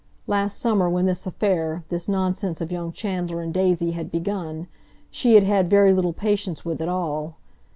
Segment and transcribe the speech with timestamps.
[0.25, 4.65] Last summer, when this affair, this nonsense of young Chandler and Daisy had begun,
[5.11, 7.35] she had had very little patience with it all.